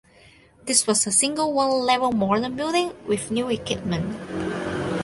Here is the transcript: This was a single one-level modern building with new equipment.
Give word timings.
This 0.63 0.87
was 0.87 1.05
a 1.05 1.11
single 1.11 1.53
one-level 1.53 2.11
modern 2.13 2.55
building 2.55 2.95
with 3.05 3.29
new 3.29 3.49
equipment. 3.49 4.17